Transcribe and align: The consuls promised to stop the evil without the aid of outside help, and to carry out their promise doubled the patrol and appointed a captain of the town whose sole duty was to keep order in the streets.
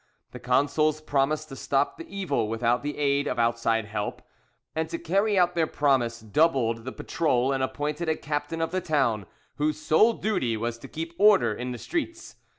The 0.31 0.39
consuls 0.39 0.99
promised 0.99 1.49
to 1.49 1.55
stop 1.55 1.97
the 1.99 2.07
evil 2.09 2.47
without 2.49 2.81
the 2.81 2.97
aid 2.97 3.27
of 3.27 3.37
outside 3.37 3.85
help, 3.85 4.23
and 4.75 4.89
to 4.89 4.97
carry 4.97 5.37
out 5.37 5.53
their 5.53 5.67
promise 5.67 6.21
doubled 6.21 6.85
the 6.85 6.91
patrol 6.91 7.51
and 7.51 7.61
appointed 7.61 8.09
a 8.09 8.15
captain 8.15 8.61
of 8.61 8.71
the 8.71 8.81
town 8.81 9.27
whose 9.57 9.79
sole 9.79 10.13
duty 10.13 10.57
was 10.57 10.79
to 10.79 10.87
keep 10.87 11.13
order 11.19 11.53
in 11.53 11.71
the 11.71 11.77
streets. 11.77 12.37